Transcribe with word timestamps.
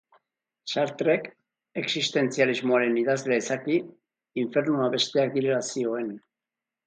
Sartrek, 0.75 1.27
existentzialismoaren 1.81 2.97
idazlea 3.03 3.43
izaki, 3.45 3.77
infernua 4.45 4.89
besteak 4.95 5.33
direla 5.39 5.61
zioen. 5.75 6.11